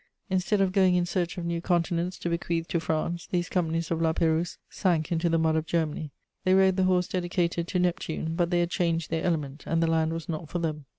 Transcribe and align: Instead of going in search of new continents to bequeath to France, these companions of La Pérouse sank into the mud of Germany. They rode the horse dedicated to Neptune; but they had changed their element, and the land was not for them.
Instead 0.31 0.61
of 0.61 0.71
going 0.71 0.95
in 0.95 1.05
search 1.05 1.37
of 1.37 1.45
new 1.45 1.61
continents 1.61 2.17
to 2.17 2.27
bequeath 2.27 2.67
to 2.67 2.79
France, 2.79 3.27
these 3.29 3.49
companions 3.49 3.91
of 3.91 4.01
La 4.01 4.13
Pérouse 4.13 4.57
sank 4.67 5.11
into 5.11 5.29
the 5.29 5.37
mud 5.37 5.55
of 5.55 5.67
Germany. 5.67 6.09
They 6.43 6.55
rode 6.55 6.75
the 6.75 6.85
horse 6.85 7.07
dedicated 7.07 7.67
to 7.67 7.77
Neptune; 7.77 8.33
but 8.33 8.49
they 8.49 8.61
had 8.61 8.71
changed 8.71 9.11
their 9.11 9.23
element, 9.23 9.63
and 9.67 9.79
the 9.79 9.85
land 9.85 10.11
was 10.11 10.27
not 10.27 10.49
for 10.49 10.57
them. 10.57 10.85